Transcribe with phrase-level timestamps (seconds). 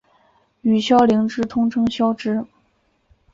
[0.61, 2.43] 与鞘磷脂通称鞘脂。